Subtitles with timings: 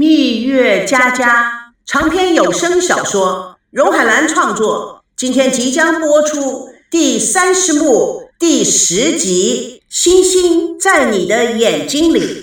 [0.00, 12.40] 蜜月佳佳长篇有声小说，荣海兰创作，今天即将播出第三十幕第十集《星星在你的眼睛里》。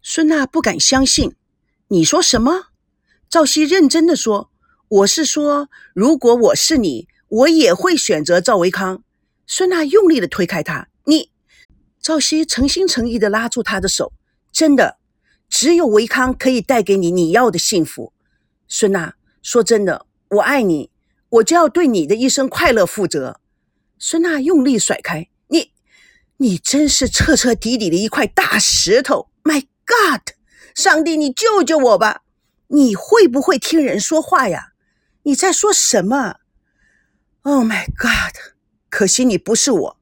[0.00, 1.34] 孙娜不敢相信，
[1.88, 2.66] 你说什么？
[3.28, 4.52] 赵熙认真的说
[5.02, 9.02] ：“我是说，如果我是你，我也会选择赵维康。”
[9.44, 10.86] 孙娜用力的推开他，
[12.04, 14.12] 赵熙诚心诚意地拉住他的手，
[14.52, 14.98] 真的，
[15.48, 18.12] 只有维康可以带给你你要的幸福。
[18.68, 20.90] 孙娜，说真的，我爱你，
[21.30, 23.40] 我就要对你的一生快乐负责。
[23.98, 25.72] 孙娜用力甩开你，
[26.36, 29.30] 你真是彻彻底底的一块大石头。
[29.42, 30.34] My God，
[30.74, 32.24] 上帝，你救救我吧！
[32.66, 34.72] 你会不会听人说话呀？
[35.22, 36.34] 你在说什么
[37.44, 38.52] ？Oh my God，
[38.90, 39.96] 可惜你不是我。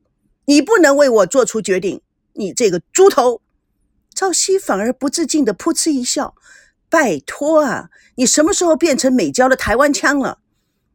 [0.44, 2.00] 你不能为我做出决定，
[2.32, 3.40] 你这个猪头！
[4.14, 6.34] 赵熙反而不自禁的噗嗤一笑。
[6.88, 10.38] 拜托啊，你什么时候变成美娇的台湾腔了？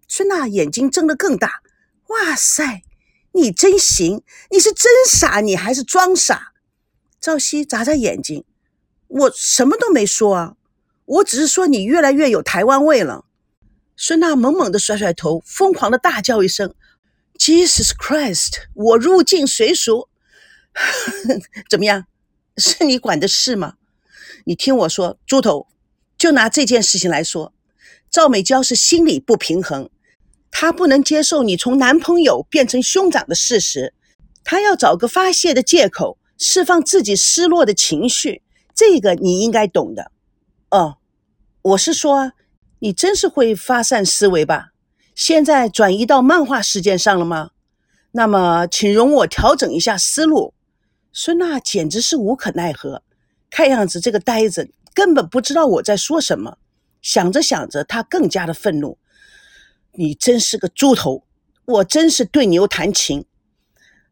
[0.07, 1.61] 孙娜眼睛睁得更大。
[2.09, 2.83] 哇塞，
[3.31, 4.21] 你真行！
[4.51, 6.53] 你是真傻，你还是装傻？
[7.19, 8.45] 赵熙眨眨眼睛，
[9.07, 10.55] 我什么都没说啊，
[11.05, 13.25] 我只是说你越来越有台湾味了。
[13.95, 16.75] 孙娜猛猛的甩甩头，疯狂的大叫一声。
[17.37, 18.63] Jesus Christ！
[18.73, 20.09] 我入境随俗，
[21.69, 22.05] 怎么样？
[22.57, 23.75] 是你管的事吗？
[24.45, 25.67] 你听我说，猪头，
[26.17, 27.53] 就拿这件事情来说，
[28.09, 29.89] 赵美娇是心理不平衡，
[30.49, 33.93] 她不能接受你从男朋友变成兄长的事实，
[34.43, 38.41] 她要找个发泄的借口，释放自己失落的情绪，
[38.73, 40.11] 这个你应该懂的。
[40.69, 40.97] 哦，
[41.61, 42.31] 我是说，
[42.79, 44.69] 你真是会发散思维吧？
[45.17, 47.49] 现在转移到漫画事件上了吗？
[48.11, 50.53] 那么，请容我调整一下思路。
[51.11, 53.01] 孙娜简直是无可奈何，
[53.49, 56.59] 看样子这个呆子根本不知道我在说什么。
[57.01, 58.99] 想着想着，他更加的愤怒
[59.97, 61.23] ：“你真是个猪头！
[61.65, 63.25] 我真是对牛弹琴，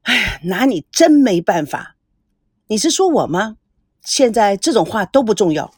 [0.01, 1.97] 哎，拿你真没办法。
[2.65, 3.57] 你是说我吗？
[4.01, 5.71] 现在这种话都不重要。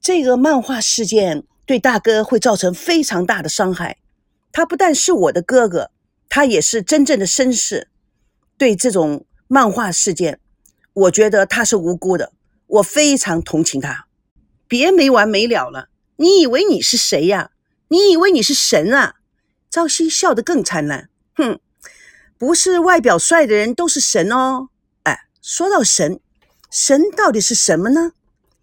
[0.00, 3.96] 这个漫画事件对大哥会造成非常大的伤害。”
[4.56, 5.90] 他不但是我的哥哥，
[6.30, 7.88] 他也是真正的绅士。
[8.56, 10.40] 对这种漫画事件，
[10.94, 12.32] 我觉得他是无辜的，
[12.66, 14.06] 我非常同情他。
[14.66, 15.90] 别没完没了了！
[16.16, 17.50] 你以为你是谁呀？
[17.88, 19.16] 你以为你是神啊？
[19.68, 21.10] 朝夕笑得更灿烂。
[21.34, 21.60] 哼，
[22.38, 24.70] 不是外表帅的人都是神哦。
[25.02, 26.18] 哎，说到神，
[26.70, 28.12] 神到底是什么呢？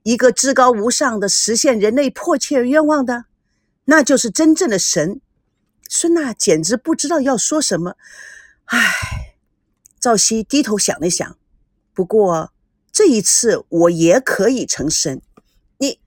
[0.01, 3.25] 一个至高无上的实现人类迫切愿望的，
[3.85, 5.21] 那就是真正的神。
[5.95, 7.97] 孙娜简直不知道要说什么，
[8.65, 9.35] 唉。
[9.99, 11.37] 赵熙低头想了想，
[11.93, 12.51] 不过
[12.91, 15.21] 这一次我也可以成神。
[15.77, 15.99] 你，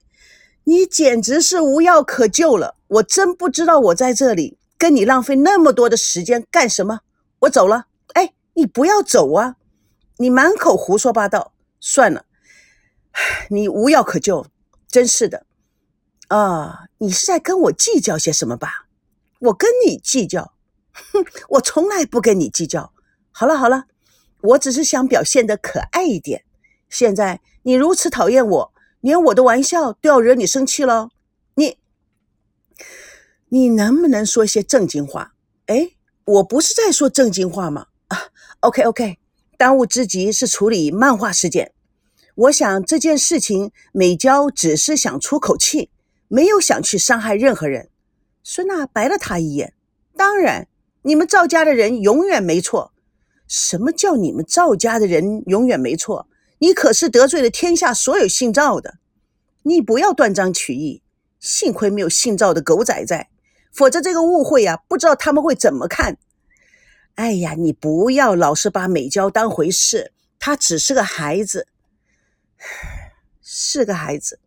[0.65, 2.75] 你简直是无药可救了。
[2.89, 7.03] 我真不知道我在这里跟你浪费那么多的时间干什么。
[7.43, 7.87] 我走了。
[8.15, 9.55] 哎，你不要走啊！
[10.17, 11.53] 你满口胡说八道。
[11.79, 12.25] 算了，
[13.51, 14.49] 你无药可救，
[14.89, 15.47] 真是的。
[16.27, 18.86] 啊，你是在跟我计较些什么吧？
[19.41, 20.55] 我跟你计较，
[20.93, 21.25] 哼！
[21.51, 22.93] 我从来不跟你计较。
[23.31, 23.85] 好了好了，
[24.41, 26.45] 我只是想表现的可爱一点。
[26.89, 31.11] 现在你如此讨厌我，连我的玩笑都要惹你生气了。
[31.55, 31.79] 你，
[33.49, 35.35] 你能不能说些正经话？
[35.67, 35.91] 哎，
[36.25, 37.89] 我不是在说正经话吗？
[38.09, 38.29] 啊
[38.61, 39.19] ，OK OK，
[39.59, 41.73] 当务之急是处理漫画事件。
[42.37, 45.91] 我想这件事情，美娇只是想出口气，
[46.29, 47.91] 没有想去伤害任何人。
[48.49, 49.75] 孙娜白了他一眼。
[50.17, 50.69] 当然，
[51.03, 52.93] 你们赵家的人永远没错。
[53.49, 56.29] 什么叫你们赵家的人永远没错？
[56.61, 58.99] 你可是得罪了天下所有姓赵的。
[59.65, 61.03] 你不要断章取义。
[61.41, 63.29] 幸亏没有姓赵的狗仔在，
[63.73, 66.17] 否则这个误会呀，不知道他们会怎么看。
[67.17, 70.13] 哎呀，你不要老是把美娇当回事。
[70.39, 71.67] 她只是个孩子，
[73.43, 74.39] 是个孩子。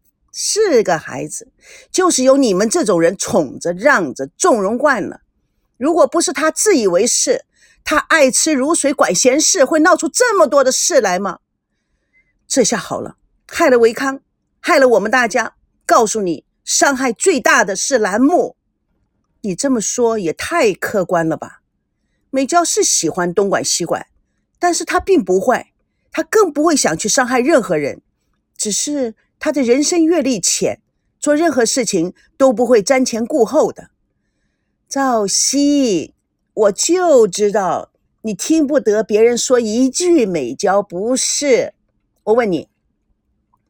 [0.41, 1.51] 是个孩子，
[1.91, 5.19] 就是有你们这种人宠着、让着、纵容惯了。
[5.75, 7.43] 如果不是他自以为是，
[7.83, 11.39] 他爱吃如水、管闲事，会闹出这么多的事来吗？
[12.47, 14.21] 这下好了，害了维康，
[14.61, 15.55] 害了我们大家。
[15.85, 18.55] 告诉你，伤害最大的是兰木。
[19.41, 21.59] 你这么说也太客观了吧？
[22.29, 24.07] 美娇是喜欢东管西管，
[24.57, 25.73] 但是她并不坏，
[26.13, 28.01] 她更不会想去伤害任何人，
[28.57, 29.15] 只是。
[29.39, 30.81] 他的人生阅历浅，
[31.19, 33.89] 做任何事情都不会瞻前顾后的。
[34.87, 36.13] 赵熙，
[36.53, 37.91] 我就知道
[38.23, 41.73] 你听不得别人说一句美娇不是？
[42.23, 42.67] 我问你，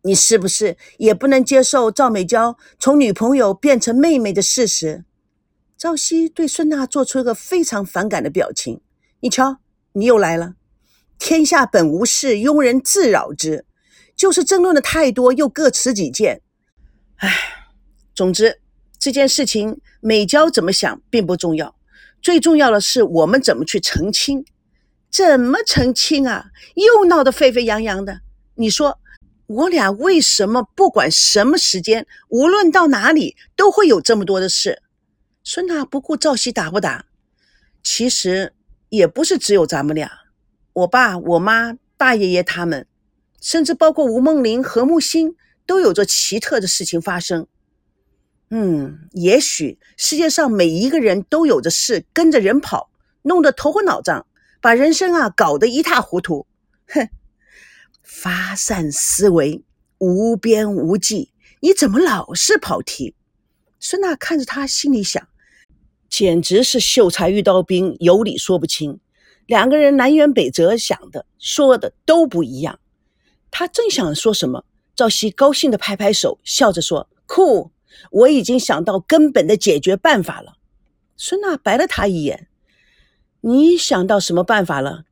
[0.01, 5.06] 你是不是也不能接受赵美娇从女朋友变成妹妹的事实？
[5.77, 8.81] 赵熙对孙娜做出一个非常反感的表情。
[9.19, 9.57] 你瞧，
[9.94, 10.56] 你又来了。
[11.18, 13.65] 天下本无事，庸人自扰之。
[14.19, 16.42] 就是争论的太多，又各持己见。
[17.16, 17.30] 唉，
[18.13, 18.60] 总之
[19.00, 21.74] 这件事情，美娇怎么想并不重要，
[22.21, 24.45] 最重要的是我们怎么去澄清。
[25.10, 26.48] 怎么澄清啊？
[26.75, 28.19] 又闹得沸沸扬扬的。
[28.56, 29.00] 你说
[29.48, 34.83] 我俩为什么不管什么时间，无论到哪里，都会有这么多的事？
[35.45, 37.06] 孙娜不顾赵熙打不打，
[37.81, 38.54] 其实
[38.89, 40.12] 也不是只有咱们俩，
[40.74, 42.86] 我爸、我妈、大爷爷他们，
[43.41, 47.47] 甚至包括吴梦玲、何木心，都有着奇特的事情发生。
[48.50, 52.89] 嗯，也许世界上每一个人都有着事跟着人跑，
[53.21, 54.25] 弄得头昏脑胀，
[54.59, 56.47] 把人生啊搞得一塌糊涂。
[56.88, 57.09] 哼，
[58.01, 59.63] 发散思维，
[60.00, 61.31] 无边无际，
[61.62, 63.13] 你怎么老是跑题？
[63.80, 65.27] 孙娜看着他，心里想：
[66.09, 69.00] 简直是秀才遇到兵，有理说不清。
[69.45, 72.80] 两个人南辕北辙，想的说的都不一样。
[73.51, 74.66] 他正想说什么，
[74.96, 77.72] 赵熙高兴地拍拍手，笑着说：“酷，
[78.12, 80.54] 我已经想到根本的解决办法了。”
[81.18, 82.48] 孙娜白了他一眼
[83.42, 85.04] ：“你想到什么办法了？”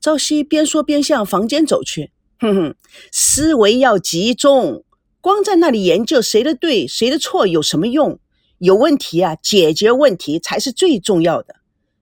[0.00, 2.74] 赵熙边说边向房间走去：“哼哼，
[3.10, 4.84] 思维要集中。”
[5.20, 8.18] 光在那里研究谁的对谁的错有什么用？
[8.58, 11.56] 有问题啊，解决问题才是最重要的。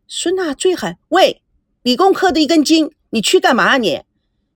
[0.06, 1.42] 孙娜追喊：“喂，
[1.82, 3.76] 理工科的一根筋，你去干嘛啊？
[3.78, 4.02] 你，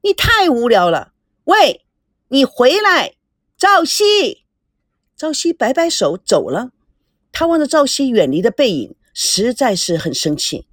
[0.02, 1.13] 你太无聊了！
[1.44, 1.84] 喂，
[2.28, 3.14] 你回来！”
[3.56, 4.44] 赵熙，
[5.16, 6.70] 赵熙摆摆手走了。
[7.32, 10.68] 他望着赵熙远离的背影，实在是很生气。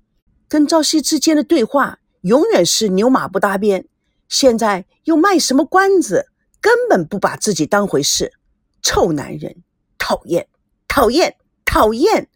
[0.47, 3.87] 跟赵熙之间的对话永远是牛马不搭边，
[4.27, 6.27] 现在又卖什么关子？
[6.59, 8.33] 根本不把自己当回事，
[8.81, 9.63] 臭男人，
[9.97, 10.47] 讨厌，
[10.87, 11.35] 讨厌，
[11.65, 12.29] 讨厌，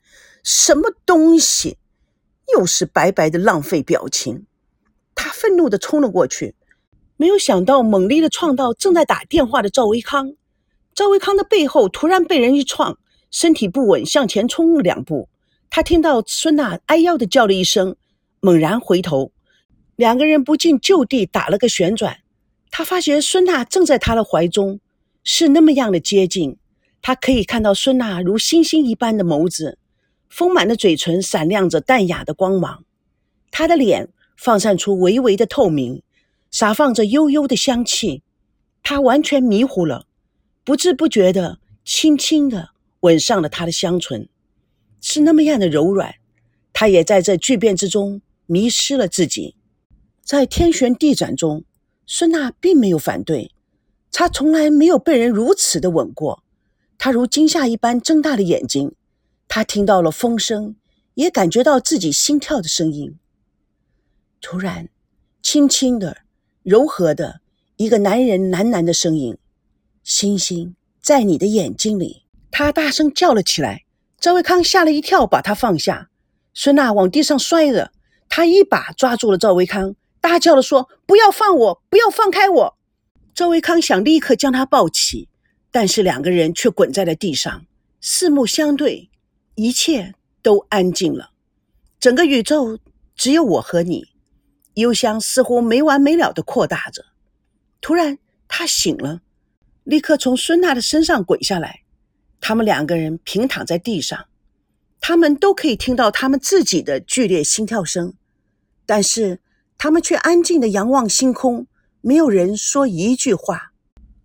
[0.44, 1.78] 什么东西？
[2.54, 4.46] 又是白白的浪费表情。
[5.14, 6.56] 他愤怒地冲了过去，
[7.18, 10.34] 没有想到猛烈的撞到正在打电话的赵维康。
[10.94, 12.98] 赵维康的背后突然被人一撞，
[13.32, 15.30] 身体不稳，向前冲了两步。
[15.70, 17.96] 他听到孙娜哎呦的叫了一声，
[18.40, 19.32] 猛然回头，
[19.96, 22.20] 两个人不禁就地打了个旋转。
[22.72, 24.80] 他发觉孙娜正在他的怀中，
[25.24, 26.58] 是那么样的接近。
[27.02, 29.78] 他可以看到孙娜如星星一般的眸子，
[30.30, 32.84] 丰满的嘴唇闪亮着淡雅的光芒。
[33.52, 36.02] 她的脸放散出微微的透明，
[36.52, 38.24] 洒放着悠悠的香气。
[38.84, 40.06] 他完全迷糊了，
[40.64, 42.70] 不知不觉的轻轻的
[43.02, 44.30] 吻上了她的香唇，
[45.02, 46.16] 是那么样的柔软。
[46.72, 49.56] 他也在这巨变之中迷失了自己，
[50.24, 51.64] 在天旋地转中。
[52.08, 53.52] 孙娜并没有反对，
[54.12, 56.44] 她从来没有被人如此的吻过。
[57.00, 58.94] 她如惊吓一般睁大了眼睛，
[59.48, 60.76] 她听到了风声，
[61.16, 63.18] 也感觉到自己心跳的声音。
[64.40, 64.90] 突然，
[65.42, 66.18] 轻轻的、
[66.66, 67.42] 柔和的
[67.78, 69.38] 一个男人喃喃的声音
[70.04, 73.84] ：“星星在你的眼睛里。”他大声叫了起来。
[74.20, 76.10] 赵维康吓了一跳，把他放下。
[76.56, 77.92] 孙娜往地上摔着，
[78.28, 79.96] 他一把抓住了赵维康。
[80.20, 81.84] 大叫的说：“不要放我！
[81.88, 82.78] 不要放开我！”
[83.36, 85.30] 赵维康想立刻将他抱起，
[85.70, 87.68] 但是两个人却滚在了地上，
[88.02, 89.12] 四目相对，
[89.54, 91.30] 一切都安静了。
[92.00, 92.80] 整个宇宙
[93.16, 94.08] 只有我和你，
[94.76, 97.04] 幽香似乎没完没了的扩大着。
[97.82, 98.18] 突然，
[98.48, 99.22] 他醒了，
[99.84, 101.82] 立刻从孙娜的身上滚下来。
[102.40, 104.28] 他们两个人平躺在地上，
[105.02, 108.14] 他们都可以听到他们自己的剧烈心跳声，
[108.86, 109.42] 但是。
[109.78, 111.68] 他们却安静的仰望星空，
[112.00, 113.74] 没有人说一句话。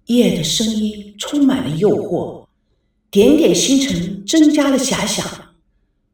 [0.07, 2.47] 夜的声音充满了诱惑，
[3.11, 5.27] 点点星辰增加了遐想，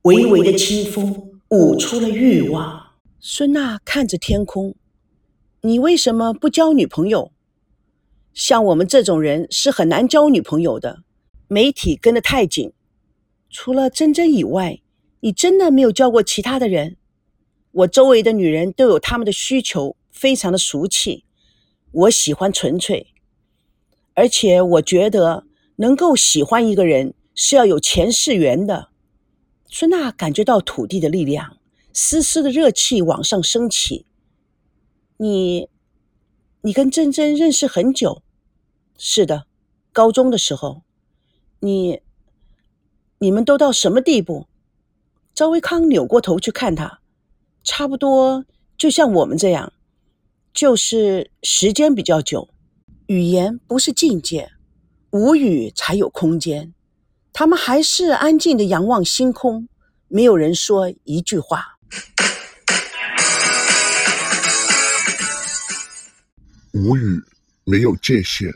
[0.02, 2.85] 微微的清风舞出了欲望。
[3.28, 4.76] 孙娜看着天空
[5.62, 7.32] ：“你为什么不交女朋友？
[8.32, 11.02] 像我们这种人是很难交女朋友的。
[11.48, 12.72] 媒体跟得太紧，
[13.50, 14.80] 除了珍珍以外，
[15.18, 16.98] 你真的没有交过其他的人？”
[17.74, 21.24] 我周围的女人都有她们的需求，非常的俗气。
[21.90, 23.08] 我喜欢纯粹，
[24.14, 28.90] 而且我觉得能够喜欢一个人是要有前世缘的。
[29.68, 31.55] 孙娜感觉到土地的力量，
[31.98, 34.04] 丝丝的热气往上升起。
[35.16, 35.70] 你，
[36.60, 38.22] 你跟珍珍认识很久？
[38.98, 39.46] 是的，
[39.94, 40.82] 高中的时候。
[41.60, 42.02] 你，
[43.16, 44.46] 你们都到什么地步？
[45.34, 47.00] 赵维康扭过头去看他。
[47.64, 48.44] 差不多
[48.76, 49.72] 就像我们这样，
[50.52, 52.50] 就是时间比较久，
[53.06, 54.52] 语言不是境界，
[55.12, 56.74] 无语才有空间。
[57.32, 59.66] 他们还是安静的仰望星空，
[60.08, 61.75] 没有人说一句话。
[66.72, 67.22] 无语
[67.64, 68.54] 没有界限，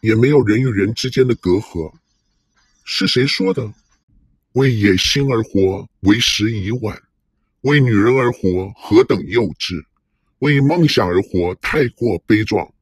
[0.00, 1.92] 也没有人与人之间的隔阂。
[2.84, 3.72] 是谁说的？
[4.52, 6.96] 为野心而活，为时已晚；
[7.62, 9.82] 为女人而活，何等幼稚；
[10.40, 12.72] 为梦想而活，太过悲壮。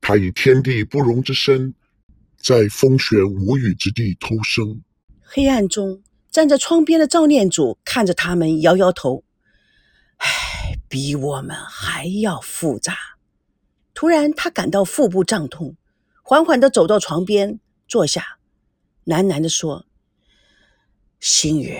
[0.00, 1.74] 他以天地不容之身。
[2.42, 4.80] 在风雪无雨之地偷生。
[5.20, 9.24] 黑暗中，站在窗边的赵念祖看着他们，摇摇头
[10.18, 12.94] ：“唉，比我们还要复杂。”
[13.92, 15.76] 突然，他感到腹部胀痛，
[16.22, 17.58] 缓缓的走到床边
[17.88, 18.38] 坐下，
[19.04, 19.86] 喃喃的说
[21.18, 21.76] ：“星宇，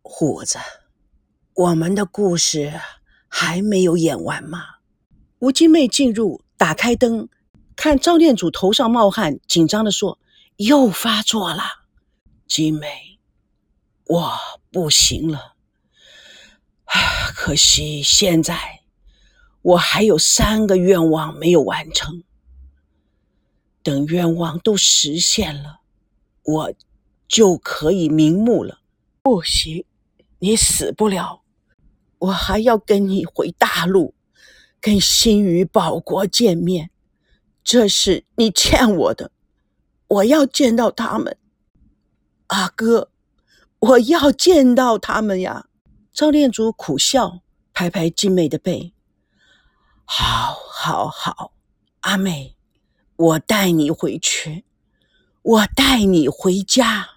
[0.00, 0.58] 虎子，
[1.54, 2.72] 我们的故事
[3.28, 4.64] 还没有演完吗？”
[5.40, 7.28] 吴金妹进入，打开灯。
[7.74, 10.18] 看赵念祖头上冒汗，紧张的说
[10.56, 11.62] ：“又发作了，
[12.46, 13.11] 金妹，
[14.12, 14.30] 我
[14.70, 15.54] 不行了。
[17.34, 18.82] 可惜现在
[19.62, 22.22] 我还有三个愿望没有完成。
[23.82, 25.80] 等愿望都实现了，
[26.42, 26.74] 我
[27.26, 28.80] 就可以瞑目了。
[29.22, 29.86] 不行，
[30.40, 31.42] 你死不了，
[32.18, 34.14] 我还要跟你回大陆，
[34.78, 36.90] 跟新宇保国见面。”
[37.64, 39.30] 这是你欠我的，
[40.06, 41.38] 我要见到他们，
[42.48, 43.11] 阿哥，
[43.82, 45.66] 我要见到他们呀！
[46.14, 47.40] 赵念祖苦笑，
[47.74, 48.92] 拍拍金妹的背，
[50.04, 51.50] 好，好，好，
[52.02, 52.54] 阿妹，
[53.16, 54.62] 我带你回去，
[55.42, 57.08] 我带你回家。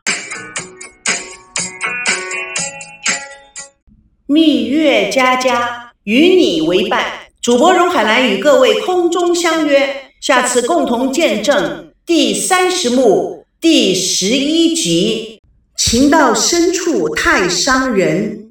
[4.26, 10.14] 蜜月佳佳与你为伴，主播荣海兰与各位空中相约。
[10.20, 15.35] 下次共同见证第三十幕第十一集，
[15.76, 18.45] 情到深处太伤人。